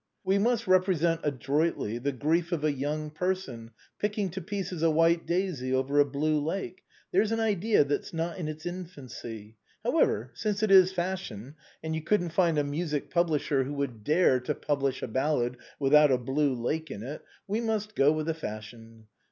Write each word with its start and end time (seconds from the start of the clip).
"We 0.25 0.39
must 0.39 0.65
represent 0.65 1.21
adroitly 1.23 1.99
the 1.99 2.11
grief 2.11 2.51
of 2.51 2.63
a 2.63 2.71
young 2.73 3.11
person 3.11 3.69
picking 3.99 4.31
to 4.31 4.41
pieces 4.41 4.81
a 4.81 4.89
white 4.89 5.27
daisy 5.27 5.71
over 5.71 5.99
a 5.99 6.05
blue 6.05 6.43
lake. 6.43 6.81
There's 7.11 7.31
an 7.31 7.39
idea 7.39 7.83
that's 7.83 8.11
not 8.11 8.39
in 8.39 8.47
its 8.47 8.65
infancy! 8.65 9.57
However, 9.83 10.31
since 10.33 10.63
it 10.63 10.71
is 10.71 10.89
the 10.89 10.95
fashion, 10.95 11.53
and 11.83 11.93
you 11.93 12.01
couldn't 12.01 12.29
find 12.31 12.57
a 12.57 12.63
music 12.63 13.11
publisher 13.11 13.63
who 13.63 13.73
would 13.75 14.03
dare 14.03 14.39
to 14.39 14.55
publish 14.55 15.03
a 15.03 15.07
ballad 15.07 15.57
without 15.77 16.11
a 16.11 16.17
blue 16.17 16.55
lake 16.55 16.89
in 16.89 17.03
it, 17.03 17.21
we 17.47 17.61
must 17.61 17.93
go 17.95 18.11
with 18.11 18.25
the 18.25 18.33
fashion. 18.33 19.05